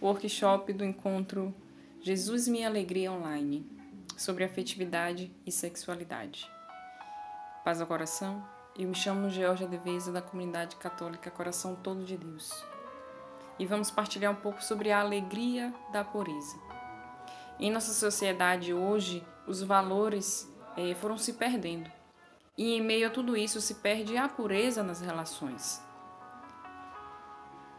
workshop 0.00 0.72
do 0.72 0.84
encontro 0.84 1.52
Jesus 2.00 2.46
Minha 2.46 2.68
Alegria 2.68 3.10
Online 3.10 3.66
sobre 4.16 4.44
afetividade 4.44 5.32
e 5.44 5.50
sexualidade. 5.50 6.48
Paz 7.64 7.80
ao 7.80 7.86
coração, 7.86 8.46
eu 8.78 8.88
me 8.88 8.94
chamo 8.94 9.28
Georgia 9.28 9.66
Deveza 9.66 10.12
da 10.12 10.22
comunidade 10.22 10.76
católica 10.76 11.32
Coração 11.32 11.74
Todo 11.74 12.04
de 12.04 12.16
Deus. 12.16 12.64
E 13.58 13.66
vamos 13.66 13.90
partilhar 13.90 14.30
um 14.30 14.36
pouco 14.36 14.62
sobre 14.62 14.92
a 14.92 15.00
alegria 15.00 15.74
da 15.92 16.04
pureza. 16.04 16.56
Em 17.58 17.72
nossa 17.72 17.92
sociedade 17.92 18.72
hoje, 18.72 19.26
os 19.48 19.62
valores 19.62 20.48
eh, 20.76 20.94
foram 20.94 21.18
se 21.18 21.32
perdendo. 21.32 21.90
E 22.56 22.74
em 22.74 22.80
meio 22.80 23.08
a 23.08 23.10
tudo 23.10 23.36
isso 23.36 23.60
se 23.60 23.74
perde 23.74 24.16
a 24.16 24.28
pureza 24.28 24.80
nas 24.84 25.00
relações. 25.00 25.82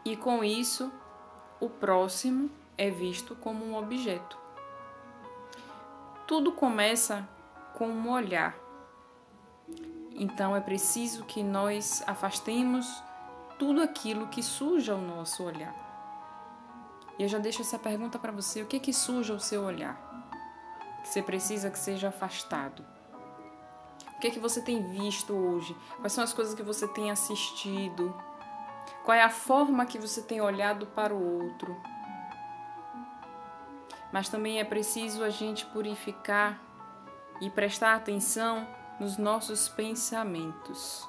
E 0.04 0.16
com 0.16 0.44
isso, 0.44 0.92
o 1.60 1.68
próximo 1.68 2.50
é 2.76 2.90
visto 2.90 3.36
como 3.36 3.64
um 3.64 3.76
objeto. 3.76 4.38
Tudo 6.26 6.52
começa 6.52 7.28
com 7.74 7.88
um 7.88 8.10
olhar. 8.10 8.56
Então 10.12 10.56
é 10.56 10.60
preciso 10.60 11.24
que 11.24 11.42
nós 11.42 12.02
afastemos 12.06 13.02
tudo 13.58 13.82
aquilo 13.82 14.28
que 14.28 14.42
suja 14.42 14.94
o 14.94 15.00
nosso 15.00 15.44
olhar. 15.44 15.74
E 17.18 17.22
eu 17.22 17.28
já 17.28 17.38
deixo 17.38 17.60
essa 17.60 17.78
pergunta 17.78 18.18
para 18.18 18.32
você: 18.32 18.62
o 18.62 18.66
que 18.66 18.76
é 18.76 18.80
que 18.80 18.92
suja 18.92 19.34
o 19.34 19.40
seu 19.40 19.62
olhar? 19.62 19.98
Que 21.02 21.08
você 21.08 21.22
precisa 21.22 21.70
que 21.70 21.78
seja 21.78 22.08
afastado? 22.08 22.84
O 24.16 24.20
que 24.20 24.28
é 24.28 24.30
que 24.30 24.40
você 24.40 24.62
tem 24.62 24.82
visto 24.82 25.34
hoje? 25.34 25.76
Quais 25.98 26.12
são 26.12 26.24
as 26.24 26.32
coisas 26.32 26.54
que 26.54 26.62
você 26.62 26.88
tem 26.88 27.10
assistido? 27.10 28.14
Qual 29.04 29.16
é 29.16 29.22
a 29.22 29.30
forma 29.30 29.86
que 29.86 29.98
você 29.98 30.22
tem 30.22 30.40
olhado 30.40 30.86
para 30.86 31.14
o 31.14 31.42
outro? 31.42 31.76
Mas 34.12 34.28
também 34.28 34.58
é 34.60 34.64
preciso 34.64 35.22
a 35.22 35.30
gente 35.30 35.64
purificar 35.66 36.60
e 37.40 37.48
prestar 37.48 37.94
atenção 37.94 38.66
nos 38.98 39.16
nossos 39.16 39.68
pensamentos. 39.68 41.08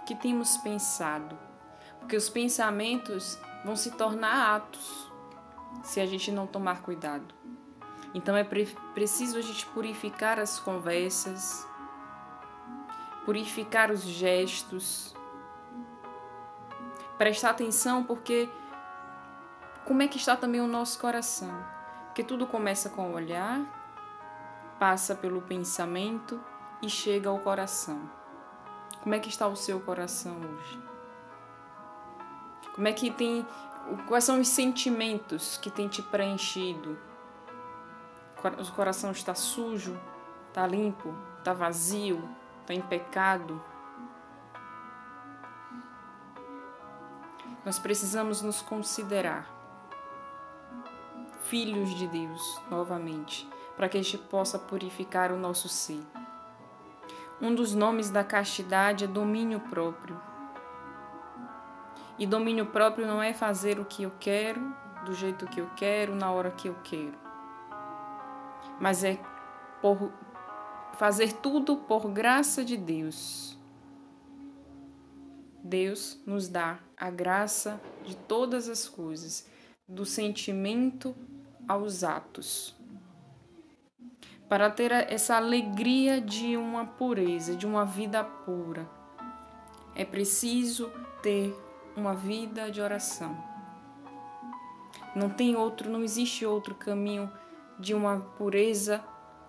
O 0.00 0.04
que 0.04 0.14
temos 0.14 0.56
pensado? 0.58 1.38
Porque 1.98 2.16
os 2.16 2.28
pensamentos 2.28 3.38
vão 3.64 3.76
se 3.76 3.92
tornar 3.92 4.56
atos 4.56 5.10
se 5.82 6.00
a 6.00 6.06
gente 6.06 6.30
não 6.30 6.46
tomar 6.46 6.82
cuidado. 6.82 7.34
Então 8.14 8.36
é 8.36 8.44
pre 8.44 8.66
preciso 8.92 9.38
a 9.38 9.40
gente 9.40 9.64
purificar 9.66 10.38
as 10.38 10.60
conversas, 10.60 11.66
purificar 13.24 13.90
os 13.90 14.02
gestos, 14.02 15.14
prestar 17.22 17.50
atenção 17.50 18.02
porque 18.02 18.50
como 19.84 20.02
é 20.02 20.08
que 20.08 20.16
está 20.16 20.34
também 20.34 20.60
o 20.60 20.66
nosso 20.66 20.98
coração? 20.98 21.64
Porque 22.06 22.24
tudo 22.24 22.48
começa 22.48 22.90
com 22.90 23.10
o 23.10 23.14
olhar, 23.14 23.60
passa 24.76 25.14
pelo 25.14 25.40
pensamento 25.40 26.42
e 26.82 26.90
chega 26.90 27.28
ao 27.30 27.38
coração. 27.38 28.10
Como 29.04 29.14
é 29.14 29.20
que 29.20 29.28
está 29.28 29.46
o 29.46 29.54
seu 29.54 29.78
coração 29.78 30.34
hoje? 30.34 30.82
Como 32.74 32.88
é 32.88 32.92
que 32.92 33.08
tem 33.12 33.46
quais 34.08 34.24
são 34.24 34.40
os 34.40 34.48
sentimentos 34.48 35.56
que 35.58 35.70
tem 35.70 35.86
te 35.86 36.02
preenchido? 36.02 36.98
O 38.36 38.72
coração 38.72 39.12
está 39.12 39.32
sujo, 39.32 39.96
está 40.48 40.66
limpo, 40.66 41.14
está 41.38 41.52
vazio, 41.52 42.28
está 42.62 42.74
em 42.74 42.82
pecado. 42.82 43.62
Nós 47.64 47.78
precisamos 47.78 48.42
nos 48.42 48.60
considerar 48.60 49.46
filhos 51.44 51.94
de 51.94 52.06
Deus 52.06 52.60
novamente, 52.70 53.48
para 53.76 53.88
que 53.88 53.98
a 53.98 54.02
gente 54.02 54.18
possa 54.18 54.58
purificar 54.58 55.32
o 55.32 55.38
nosso 55.38 55.68
ser. 55.68 56.00
Um 57.40 57.54
dos 57.54 57.74
nomes 57.74 58.10
da 58.10 58.24
castidade 58.24 59.04
é 59.04 59.06
domínio 59.06 59.60
próprio. 59.60 60.20
E 62.18 62.26
domínio 62.26 62.66
próprio 62.66 63.06
não 63.06 63.22
é 63.22 63.32
fazer 63.32 63.78
o 63.78 63.84
que 63.84 64.04
eu 64.04 64.12
quero, 64.18 64.74
do 65.04 65.12
jeito 65.12 65.46
que 65.46 65.60
eu 65.60 65.68
quero, 65.76 66.14
na 66.14 66.30
hora 66.30 66.50
que 66.50 66.68
eu 66.68 66.76
quero 66.84 67.22
mas 68.82 69.04
é 69.04 69.18
por 69.80 70.12
fazer 70.94 71.34
tudo 71.34 71.76
por 71.76 72.08
graça 72.10 72.64
de 72.64 72.76
Deus. 72.76 73.56
Deus 75.62 76.18
nos 76.26 76.48
dá 76.48 76.78
a 76.96 77.10
graça 77.10 77.80
de 78.04 78.16
todas 78.16 78.68
as 78.68 78.88
coisas, 78.88 79.46
do 79.88 80.04
sentimento 80.04 81.14
aos 81.68 82.02
atos. 82.02 82.74
Para 84.48 84.70
ter 84.70 84.92
essa 84.92 85.36
alegria 85.36 86.20
de 86.20 86.56
uma 86.56 86.84
pureza, 86.84 87.56
de 87.56 87.66
uma 87.66 87.84
vida 87.84 88.22
pura, 88.22 88.88
é 89.94 90.04
preciso 90.04 90.90
ter 91.22 91.56
uma 91.96 92.14
vida 92.14 92.70
de 92.70 92.80
oração. 92.80 93.36
Não 95.14 95.30
tem 95.30 95.56
outro, 95.56 95.90
não 95.90 96.02
existe 96.02 96.44
outro 96.44 96.74
caminho 96.74 97.30
de 97.78 97.94
uma 97.94 98.18
pureza 98.18 99.02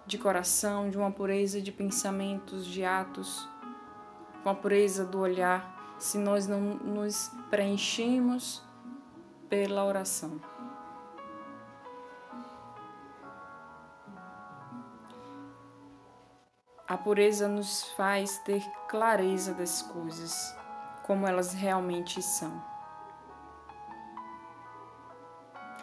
de 0.06 0.18
coração, 0.18 0.90
de 0.90 0.98
uma 0.98 1.12
pureza 1.12 1.62
de 1.62 1.72
pensamentos, 1.72 2.66
de 2.66 2.84
atos, 2.84 3.48
uma 4.44 4.54
pureza 4.54 5.06
do 5.06 5.20
olhar, 5.20 5.83
se 5.98 6.18
nós 6.18 6.48
não 6.48 6.60
nos 6.60 7.32
preenchemos 7.50 8.62
pela 9.50 9.86
oração. 9.86 10.42
A 16.88 16.98
pureza 16.98 17.48
nos 17.48 17.84
faz 17.94 18.38
ter 18.40 18.62
clareza 18.88 19.54
das 19.54 19.82
coisas, 19.82 20.56
como 21.04 21.26
elas 21.26 21.54
realmente 21.54 22.22
são. 22.22 22.64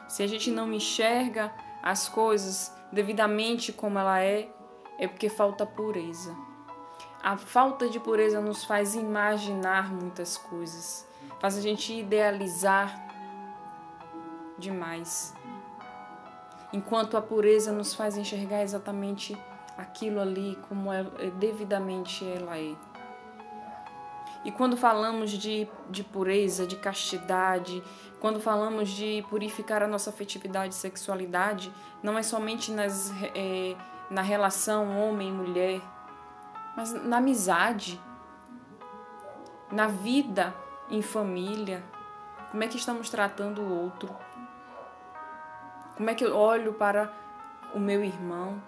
Se 0.09 0.22
a 0.22 0.27
gente 0.27 0.50
não 0.50 0.72
enxerga 0.72 1.53
as 1.82 2.09
coisas 2.09 2.72
devidamente 2.92 3.72
como 3.72 3.98
ela 3.98 4.21
é, 4.21 4.53
é 4.98 5.09
porque 5.09 5.28
falta 5.28 5.65
pureza. 5.65 6.37
A 7.22 7.36
falta 7.36 7.88
de 7.88 8.00
pureza 8.00 8.41
nos 8.41 8.64
faz 8.64 8.94
imaginar 8.94 9.92
muitas 9.92 10.38
coisas, 10.38 11.06
faz 11.38 11.56
a 11.58 11.60
gente 11.60 11.92
idealizar 11.92 12.98
demais. 14.56 15.34
Enquanto 16.72 17.16
a 17.16 17.22
pureza 17.22 17.72
nos 17.72 17.94
faz 17.94 18.16
enxergar 18.16 18.62
exatamente 18.62 19.36
aquilo 19.76 20.20
ali 20.20 20.59
como 20.69 20.92
é, 20.92 21.03
devidamente 21.38 22.25
ela 22.25 22.59
é. 22.59 22.75
E 24.42 24.50
quando 24.50 24.76
falamos 24.76 25.30
de, 25.32 25.69
de 25.91 26.03
pureza, 26.03 26.66
de 26.66 26.76
castidade, 26.76 27.82
quando 28.19 28.41
falamos 28.41 28.88
de 28.88 29.22
purificar 29.28 29.82
a 29.82 29.86
nossa 29.86 30.09
afetividade 30.09 30.72
e 30.72 30.76
sexualidade, 30.76 31.70
não 32.03 32.16
é 32.16 32.22
somente 32.22 32.70
nas, 32.70 33.12
é, 33.34 33.76
na 34.09 34.22
relação 34.22 34.98
homem 34.98 35.28
e 35.28 35.32
mulher, 35.32 35.80
mas 36.80 36.92
na 36.94 37.18
amizade, 37.18 38.00
na 39.70 39.86
vida 39.86 40.54
em 40.88 41.02
família. 41.02 41.84
Como 42.50 42.64
é 42.64 42.66
que 42.66 42.78
estamos 42.78 43.10
tratando 43.10 43.60
o 43.60 43.82
outro? 43.82 44.16
Como 45.94 46.08
é 46.08 46.14
que 46.14 46.24
eu 46.24 46.34
olho 46.34 46.72
para 46.72 47.12
o 47.74 47.78
meu 47.78 48.02
irmão? 48.02 48.62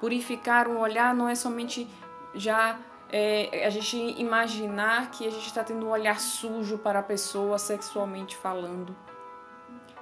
Purificar 0.00 0.66
um 0.66 0.80
olhar 0.80 1.14
não 1.14 1.28
é 1.28 1.36
somente 1.36 1.88
já 2.34 2.76
é, 3.08 3.64
a 3.64 3.70
gente 3.70 3.96
imaginar 4.20 5.12
que 5.12 5.24
a 5.24 5.30
gente 5.30 5.46
está 5.46 5.62
tendo 5.62 5.86
um 5.86 5.90
olhar 5.90 6.18
sujo 6.18 6.78
para 6.78 6.98
a 6.98 7.02
pessoa 7.02 7.60
sexualmente 7.60 8.36
falando, 8.36 8.94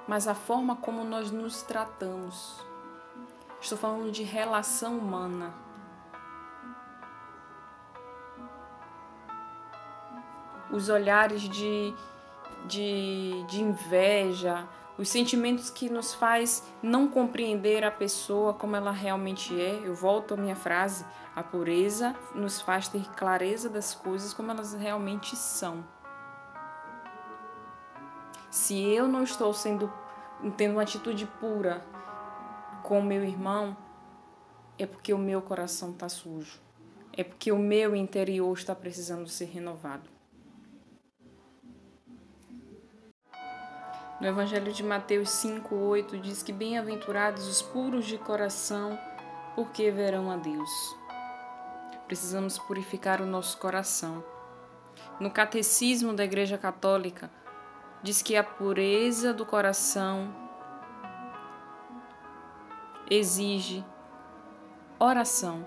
mas 0.07 0.27
a 0.27 0.33
forma 0.33 0.75
como 0.75 1.03
nós 1.03 1.29
nos 1.29 1.61
tratamos. 1.61 2.72
Estou 3.63 3.77
falando 3.77 4.11
de 4.11 4.23
relação 4.23 4.97
humana. 4.97 5.53
Os 10.69 10.89
olhares 10.89 11.43
de, 11.43 11.93
de, 12.67 13.41
de 13.47 13.61
inveja, 13.61 14.67
os 14.97 15.07
sentimentos 15.07 15.69
que 15.69 15.89
nos 15.89 16.13
faz 16.13 16.61
não 16.81 17.07
compreender 17.07 17.85
a 17.85 17.89
pessoa 17.89 18.53
como 18.53 18.75
ela 18.75 18.91
realmente 18.91 19.57
é. 19.57 19.79
Eu 19.81 19.95
volto 19.95 20.33
à 20.33 20.37
minha 20.37 20.57
frase: 20.57 21.05
a 21.33 21.41
pureza 21.41 22.13
nos 22.35 22.59
faz 22.59 22.89
ter 22.89 23.09
clareza 23.11 23.69
das 23.69 23.95
coisas 23.95 24.33
como 24.33 24.51
elas 24.51 24.73
realmente 24.73 25.37
são. 25.37 25.85
Se 28.51 28.77
eu 28.77 29.07
não 29.07 29.23
estou 29.23 29.53
sendo 29.53 29.89
tendo 30.57 30.73
uma 30.73 30.81
atitude 30.81 31.25
pura 31.39 31.81
com 32.83 32.99
o 32.99 33.03
meu 33.03 33.23
irmão, 33.23 33.75
é 34.77 34.85
porque 34.85 35.13
o 35.13 35.17
meu 35.17 35.41
coração 35.41 35.91
está 35.91 36.09
sujo. 36.09 36.59
É 37.15 37.23
porque 37.23 37.51
o 37.51 37.57
meu 37.57 37.95
interior 37.95 38.55
está 38.57 38.75
precisando 38.75 39.27
ser 39.27 39.45
renovado. 39.45 40.09
No 44.19 44.27
Evangelho 44.27 44.71
de 44.71 44.83
Mateus 44.83 45.29
5:8 45.29 46.19
diz 46.19 46.43
que 46.43 46.51
bem-aventurados 46.51 47.47
os 47.47 47.61
puros 47.61 48.05
de 48.05 48.17
coração, 48.17 48.97
porque 49.55 49.89
verão 49.91 50.29
a 50.29 50.37
Deus. 50.37 50.69
Precisamos 52.07 52.57
purificar 52.59 53.21
o 53.21 53.25
nosso 53.25 53.57
coração. 53.57 54.23
No 55.19 55.31
Catecismo 55.31 56.13
da 56.13 56.23
Igreja 56.23 56.57
Católica 56.57 57.29
diz 58.01 58.21
que 58.21 58.35
a 58.35 58.43
pureza 58.43 59.33
do 59.33 59.45
coração 59.45 60.42
exige 63.09 63.83
oração. 64.99 65.65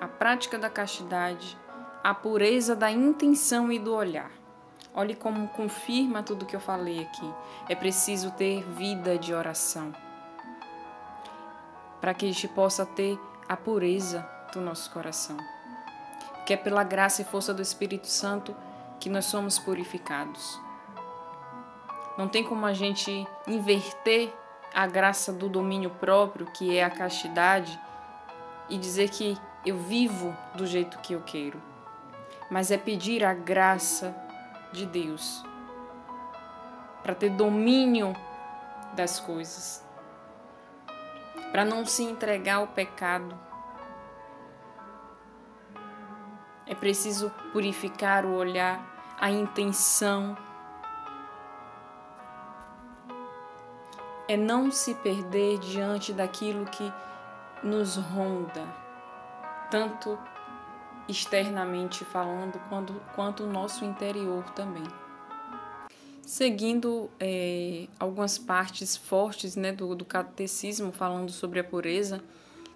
A 0.00 0.08
prática 0.08 0.58
da 0.58 0.68
castidade, 0.68 1.56
a 2.02 2.12
pureza 2.14 2.74
da 2.74 2.90
intenção 2.90 3.70
e 3.70 3.78
do 3.78 3.94
olhar. 3.94 4.30
Olhe 4.94 5.14
como 5.14 5.48
confirma 5.48 6.22
tudo 6.22 6.44
que 6.44 6.56
eu 6.56 6.60
falei 6.60 7.02
aqui. 7.02 7.34
É 7.68 7.74
preciso 7.74 8.30
ter 8.32 8.62
vida 8.64 9.16
de 9.16 9.32
oração 9.32 9.94
para 12.02 12.12
que 12.12 12.26
a 12.26 12.28
gente 12.28 12.48
possa 12.48 12.84
ter 12.84 13.16
a 13.48 13.56
pureza 13.56 14.28
do 14.52 14.60
nosso 14.60 14.90
coração. 14.90 15.36
Que 16.44 16.54
é 16.54 16.56
pela 16.56 16.82
graça 16.82 17.22
e 17.22 17.24
força 17.24 17.54
do 17.54 17.62
Espírito 17.62 18.08
Santo 18.08 18.54
que 18.98 19.08
nós 19.08 19.24
somos 19.26 19.56
purificados. 19.56 20.60
Não 22.18 22.28
tem 22.28 22.42
como 22.42 22.66
a 22.66 22.72
gente 22.72 23.24
inverter 23.46 24.34
a 24.74 24.86
graça 24.86 25.32
do 25.32 25.48
domínio 25.48 25.90
próprio, 25.90 26.46
que 26.46 26.76
é 26.76 26.84
a 26.84 26.90
castidade, 26.90 27.78
e 28.68 28.78
dizer 28.78 29.10
que 29.10 29.36
eu 29.64 29.76
vivo 29.76 30.36
do 30.54 30.66
jeito 30.66 30.98
que 30.98 31.12
eu 31.12 31.20
quero. 31.20 31.60
Mas 32.50 32.70
é 32.70 32.78
pedir 32.78 33.24
a 33.24 33.34
graça 33.34 34.14
de 34.72 34.86
Deus 34.86 35.44
para 37.02 37.14
ter 37.14 37.30
domínio 37.30 38.14
das 38.94 39.18
coisas, 39.18 39.84
para 41.50 41.64
não 41.64 41.84
se 41.84 42.02
entregar 42.02 42.56
ao 42.56 42.68
pecado. 42.68 43.38
É 46.66 46.74
preciso 46.74 47.30
purificar 47.52 48.24
o 48.24 48.34
olhar, 48.34 49.14
a 49.20 49.30
intenção. 49.30 50.36
É 54.28 54.36
não 54.36 54.70
se 54.70 54.94
perder 54.94 55.58
diante 55.58 56.12
daquilo 56.12 56.64
que 56.66 56.92
nos 57.62 57.96
ronda, 57.96 58.64
tanto 59.70 60.18
externamente 61.08 62.04
falando, 62.04 62.60
quanto, 62.68 62.94
quanto 63.14 63.44
o 63.44 63.52
nosso 63.52 63.84
interior 63.84 64.44
também. 64.50 64.84
Seguindo 66.22 67.10
é, 67.20 67.88
algumas 67.98 68.38
partes 68.38 68.96
fortes 68.96 69.56
né, 69.56 69.72
do, 69.72 69.94
do 69.94 70.04
catecismo 70.04 70.92
falando 70.92 71.30
sobre 71.30 71.58
a 71.60 71.64
pureza, 71.64 72.22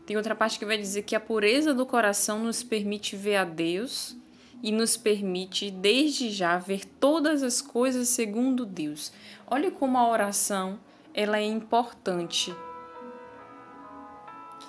tem 0.05 0.17
outra 0.17 0.35
parte 0.35 0.59
que 0.59 0.65
vai 0.65 0.77
dizer 0.77 1.03
que 1.03 1.17
a 1.17 1.21
pureza 1.21 1.73
do 1.73 1.87
coração 1.87 2.41
nos 2.41 2.63
permite 2.63 3.17
ver 3.17 3.37
a 3.37 3.45
Deus 3.45 4.17
e 4.63 4.71
nos 4.73 4.97
permite, 4.97 5.71
desde 5.71 6.31
já, 6.31 6.59
ver 6.59 6.85
todas 6.85 7.43
as 7.43 7.61
coisas 7.61 8.09
segundo 8.09 8.65
Deus. 8.65 9.13
Olha 9.47 9.71
como 9.71 9.99
a 9.99 10.09
oração 10.09 10.79
ela 11.17 11.39
é 11.39 11.45
importante. 11.45 12.55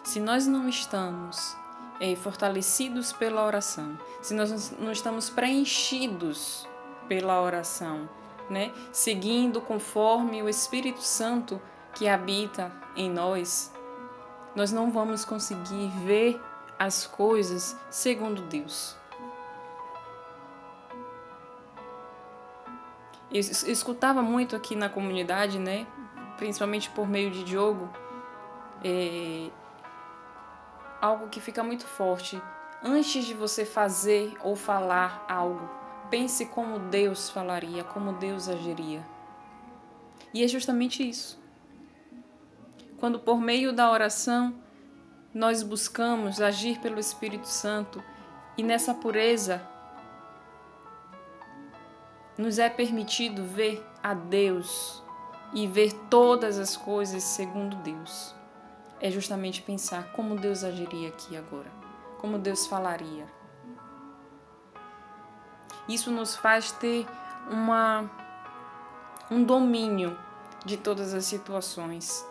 Se 0.02 0.22
nós 0.22 0.48
não 0.48 0.70
estamos 0.70 1.58
é, 2.00 2.16
fortalecidos 2.16 3.12
pela 3.12 3.46
oração, 3.46 4.00
se 4.22 4.34
nós 4.34 4.72
não 4.80 4.94
estamos 4.94 5.30
preenchidos 5.30 6.66
pela 7.10 7.42
oração, 7.42 8.10
né, 8.50 8.72
seguindo 8.94 9.60
conforme 9.60 10.42
o 10.42 10.48
Espírito 10.48 11.02
Santo 11.02 11.62
que 11.94 12.08
habita 12.08 12.72
em 12.96 13.12
nós, 13.12 13.74
nós 14.56 14.72
não 14.72 14.90
vamos 14.90 15.26
conseguir 15.26 15.90
ver 16.06 16.42
as 16.80 17.06
coisas 17.06 17.76
segundo 17.90 18.44
Deus. 18.44 18.96
Eu 23.30 23.42
escutava 23.42 24.22
muito 24.22 24.56
aqui 24.56 24.74
na 24.74 24.88
comunidade, 24.88 25.60
né, 25.60 25.86
principalmente 26.38 26.90
por 26.92 27.08
meio 27.08 27.32
de 27.32 27.44
Diogo, 27.44 27.90
é, 28.84 29.50
algo 31.02 31.28
que 31.28 31.42
fica 31.42 31.64
muito 31.64 31.86
forte. 31.86 32.42
Antes 32.84 33.26
de 33.26 33.34
você 33.34 33.66
fazer 33.66 34.38
ou 34.44 34.56
falar 34.56 35.26
algo, 35.28 35.70
pense 36.10 36.46
como 36.46 36.80
Deus 36.80 37.30
falaria, 37.30 37.84
como 37.84 38.14
Deus 38.14 38.48
agiria. 38.48 39.06
E 40.34 40.44
é 40.44 40.48
justamente 40.48 41.08
isso. 41.08 41.42
Quando 42.98 43.20
por 43.20 43.40
meio 43.40 43.74
da 43.74 43.92
oração 43.92 44.56
nós 45.34 45.62
buscamos 45.62 46.42
agir 46.42 46.80
pelo 46.80 47.00
Espírito 47.00 47.48
Santo 47.48 48.04
e 48.58 48.64
nessa 48.64 48.94
pureza 48.94 49.62
nos 52.38 52.60
é 52.60 52.70
permitido 52.70 53.44
ver 53.44 53.84
a 54.02 54.14
Deus 54.14 55.04
e 55.54 55.68
ver 55.68 55.94
todas 56.10 56.60
as 56.60 56.76
coisas 56.76 57.24
segundo 57.24 57.76
Deus 57.78 58.36
é 59.00 59.12
justamente 59.12 59.62
pensar 59.62 60.12
como 60.12 60.36
Deus 60.36 60.64
agiria 60.64 61.10
aqui 61.10 61.38
agora, 61.38 61.72
como 62.20 62.38
Deus 62.38 62.66
falaria. 62.66 63.28
Isso 65.88 66.12
nos 66.12 66.36
faz 66.36 66.72
ter 66.72 67.06
uma 67.50 68.10
um 69.30 69.44
domínio 69.44 70.18
de 70.66 70.78
todas 70.78 71.14
as 71.14 71.26
situações. 71.26 72.26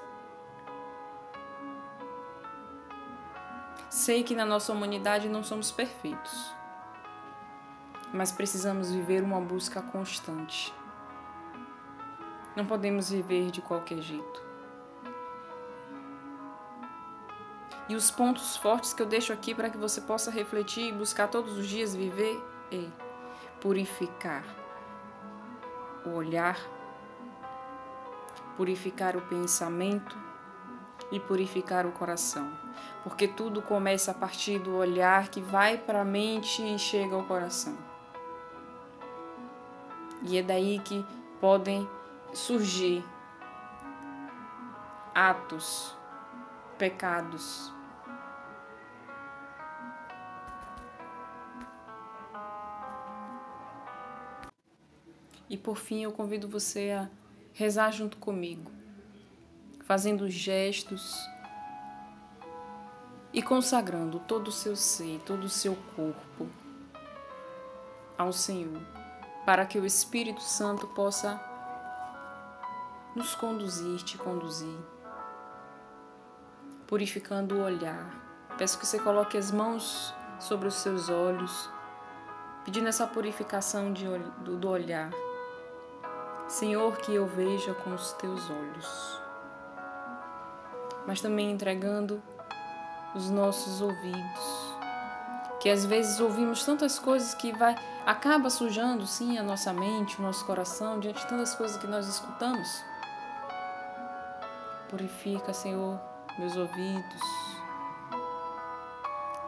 Sei 3.91 4.23
que 4.23 4.35
na 4.35 4.45
nossa 4.45 4.73
humanidade 4.73 5.29
não 5.29 5.43
somos 5.43 5.71
perfeitos, 5.71 6.53
mas 8.12 8.33
precisamos 8.33 8.91
viver 8.91 9.23
uma 9.23 9.41
busca 9.41 9.81
constante. 9.81 10.73
Não 12.56 12.64
podemos 12.64 13.11
viver 13.11 13.50
de 13.50 13.61
qualquer 13.61 14.00
jeito. 14.00 14.47
E 17.88 17.94
os 17.94 18.11
pontos 18.11 18.56
fortes 18.56 18.93
que 18.93 19.03
eu 19.03 19.06
deixo 19.06 19.32
aqui 19.32 19.55
para 19.55 19.70
que 19.70 19.76
você 19.76 20.00
possa 20.00 20.31
refletir 20.31 20.88
e 20.88 20.93
buscar 20.93 21.29
todos 21.29 21.56
os 21.56 21.69
dias 21.69 21.94
viver 21.94 22.43
é 22.73 22.85
purificar 23.61 24.44
o 26.04 26.11
olhar, 26.11 26.59
purificar 28.57 29.16
o 29.16 29.21
pensamento 29.23 30.16
e 31.12 31.21
purificar 31.21 31.87
o 31.87 31.92
coração. 31.92 32.50
Porque 33.02 33.28
tudo 33.28 33.62
começa 33.62 34.11
a 34.11 34.14
partir 34.14 34.59
do 34.59 34.76
olhar 34.76 35.28
que 35.28 35.40
vai 35.40 35.78
para 35.78 36.00
a 36.00 36.04
mente 36.04 36.62
e 36.62 36.78
chega 36.78 37.14
ao 37.14 37.23
coração. 37.25 37.76
E 40.23 40.38
é 40.38 40.42
daí 40.42 40.81
que 40.81 41.04
podem 41.40 41.88
surgir 42.37 43.05
atos, 45.14 45.97
pecados, 46.76 47.73
E 55.49 55.57
por 55.57 55.76
fim, 55.76 56.02
eu 56.02 56.11
convido 56.11 56.49
você 56.49 56.90
a 56.90 57.09
rezar 57.52 57.93
junto 57.93 58.16
comigo, 58.16 58.71
fazendo 59.85 60.28
gestos 60.28 61.16
e 63.33 63.40
consagrando 63.40 64.19
todo 64.19 64.49
o 64.49 64.52
seu 64.52 64.75
ser, 64.75 65.21
todo 65.21 65.45
o 65.45 65.49
seu 65.49 65.76
corpo 65.95 66.49
ao 68.19 68.33
Senhor, 68.33 68.83
para 69.45 69.64
que 69.64 69.78
o 69.78 69.87
Espírito 69.87 70.43
Santo 70.43 70.88
possa 70.88 71.56
nos 73.16 73.35
conduzir, 73.35 73.96
te 74.04 74.16
conduzir, 74.16 74.78
purificando 76.87 77.56
o 77.56 77.64
olhar. 77.64 78.14
Peço 78.56 78.78
que 78.78 78.87
você 78.87 79.00
coloque 79.00 79.37
as 79.37 79.50
mãos 79.50 80.14
sobre 80.38 80.68
os 80.68 80.75
seus 80.75 81.08
olhos, 81.08 81.68
pedindo 82.64 82.88
essa 82.88 83.06
purificação 83.06 83.92
de, 83.92 84.06
do, 84.44 84.56
do 84.56 84.68
olhar 84.68 85.11
Senhor, 86.49 86.96
que 86.99 87.12
eu 87.12 87.26
veja 87.26 87.75
com 87.75 87.92
os 87.92 88.12
teus 88.12 88.49
olhos, 88.49 89.20
mas 91.04 91.20
também 91.20 91.50
entregando 91.50 92.23
os 93.16 93.28
nossos 93.28 93.80
ouvidos, 93.80 94.76
que 95.58 95.68
às 95.68 95.85
vezes 95.85 96.20
ouvimos 96.20 96.64
tantas 96.64 97.00
coisas 97.00 97.35
que 97.35 97.52
vai 97.52 97.75
acaba 98.06 98.49
sujando 98.49 99.08
sim 99.08 99.37
a 99.37 99.42
nossa 99.42 99.73
mente, 99.73 100.20
o 100.20 100.23
nosso 100.23 100.44
coração 100.44 101.00
diante 101.00 101.20
de 101.20 101.26
tantas 101.26 101.52
coisas 101.56 101.76
que 101.78 101.87
nós 101.88 102.06
escutamos. 102.06 102.85
Purifica, 104.88 105.52
Senhor, 105.52 105.99
meus 106.38 106.57
ouvidos, 106.57 107.23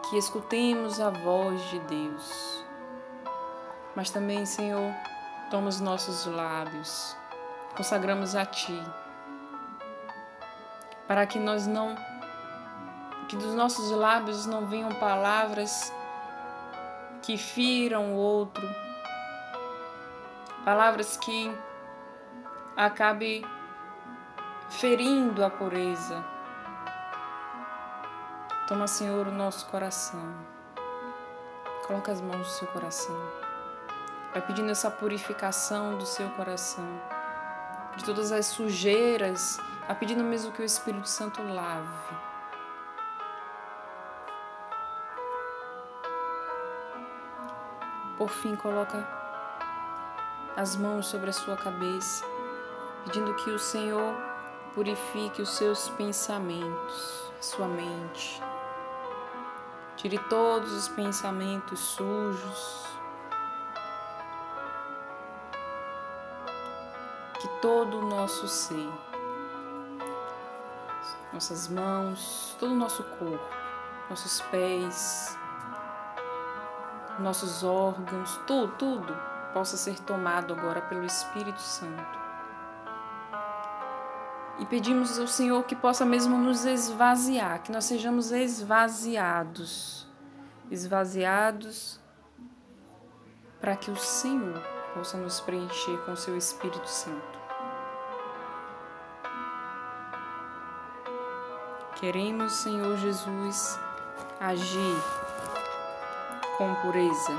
que 0.09 0.17
escutemos 0.17 1.01
a 1.01 1.11
voz 1.11 1.61
de 1.71 1.79
Deus. 1.81 2.65
Mas 3.95 4.11
também, 4.11 4.47
Senhor, 4.47 4.95
Toma 5.51 5.69
os 5.69 5.81
nossos 5.81 6.27
lábios, 6.27 7.17
consagramos 7.75 8.37
a 8.37 8.45
Ti, 8.45 8.79
para 11.07 11.27
que 11.27 11.39
nós 11.39 11.67
não, 11.67 11.97
que 13.31 13.35
dos 13.35 13.55
nossos 13.55 13.91
lábios 13.91 14.45
não 14.45 14.67
venham 14.67 14.91
palavras 14.97 15.91
que 17.23 17.39
firam 17.39 18.13
o 18.13 18.17
outro, 18.17 18.69
palavras 20.67 21.17
que 21.17 21.51
acabe 22.77 23.43
ferindo 24.69 25.45
a 25.45 25.51
pureza. 25.51 26.25
Toma, 28.67 28.87
Senhor, 28.87 29.27
o 29.27 29.33
nosso 29.33 29.67
coração. 29.67 30.35
Coloca 31.87 32.13
as 32.13 32.21
mãos 32.21 32.39
no 32.39 32.45
seu 32.45 32.69
coração. 32.69 33.17
Vai 34.33 34.43
pedindo 34.43 34.71
essa 34.71 34.91
purificação 34.91 35.97
do 35.97 36.05
seu 36.05 36.29
coração, 36.31 36.87
de 37.97 38.05
todas 38.05 38.31
as 38.31 38.45
sujeiras, 38.45 39.59
vai 39.87 39.97
pedindo 39.97 40.23
mesmo 40.23 40.53
que 40.53 40.61
o 40.61 40.65
Espírito 40.65 41.09
Santo 41.09 41.43
lave. 41.43 42.15
Por 48.19 48.29
fim, 48.29 48.55
coloca 48.55 49.09
as 50.57 50.77
mãos 50.77 51.07
sobre 51.07 51.31
a 51.31 51.33
sua 51.33 51.57
cabeça, 51.57 52.23
pedindo 53.05 53.33
que 53.37 53.49
o 53.49 53.59
Senhor 53.59 54.28
purifique 54.79 55.43
os 55.43 55.57
seus 55.57 55.89
pensamentos, 55.91 57.33
sua 57.41 57.67
mente. 57.67 58.41
Tire 59.97 60.17
todos 60.31 60.73
os 60.73 60.87
pensamentos 60.87 61.81
sujos. 61.81 62.87
Que 67.41 67.49
todo 67.61 67.99
o 67.99 68.09
nosso 68.09 68.47
ser, 68.47 68.89
nossas 71.33 71.67
mãos, 71.67 72.57
todo 72.61 72.71
o 72.71 72.77
nosso 72.77 73.03
corpo, 73.03 73.57
nossos 74.09 74.41
pés, 74.43 75.37
nossos 77.19 77.65
órgãos, 77.65 78.41
tudo, 78.47 78.73
tudo 78.77 79.17
possa 79.53 79.77
ser 79.77 79.99
tomado 79.99 80.55
agora 80.55 80.83
pelo 80.83 81.05
Espírito 81.05 81.61
Santo. 81.61 82.28
E 84.59 84.67
pedimos 84.67 85.19
ao 85.19 85.29
Senhor 85.29 85.63
que 85.65 85.77
possa 85.77 86.05
mesmo 86.05 86.37
nos 86.37 86.65
esvaziar, 86.65 87.63
que 87.63 87.71
nós 87.71 87.85
sejamos 87.85 88.33
esvaziados, 88.33 90.07
esvaziados 90.71 92.01
para 93.61 93.77
que 93.77 93.91
o 93.91 93.97
Senhor 93.97 94.61
possa 94.95 95.17
nos 95.17 95.41
preencher 95.41 95.97
com 96.05 96.13
o 96.13 96.17
seu 96.17 96.37
Espírito 96.37 96.89
Santo. 96.89 97.39
Queremos, 101.97 102.53
Senhor 102.53 102.97
Jesus, 102.99 103.79
agir 104.41 104.97
com 106.57 106.75
pureza, 106.77 107.33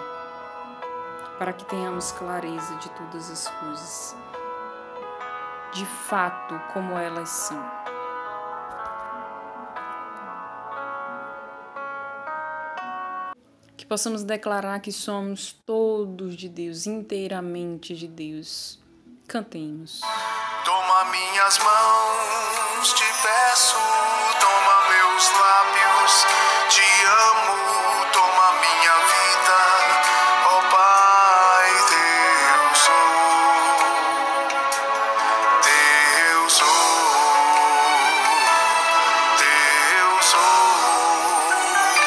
para 1.38 1.54
que 1.54 1.66
tenhamos 1.66 2.12
clareza 2.12 2.76
de 2.76 2.90
todas 2.90 3.32
as 3.32 3.48
coisas 3.60 4.16
de 5.74 5.86
fato 5.86 6.60
como 6.74 6.98
elas 6.98 7.30
são. 7.30 7.80
Que 13.78 13.86
possamos 13.86 14.24
declarar 14.24 14.80
que 14.82 14.92
somos 14.92 15.54
todos 15.54 16.36
de 16.36 16.50
Deus, 16.50 16.86
inteiramente 16.86 17.96
de 17.96 18.08
Deus. 18.08 18.80
Cantemos. 19.28 20.02
Toma 20.66 21.06
minhas 21.06 21.60
mãos, 21.60 22.94
te 22.94 23.04
peço, 23.04 23.78
toma 24.40 24.90
meus 24.90 25.32
lábios, 25.32 26.26
te 26.70 26.99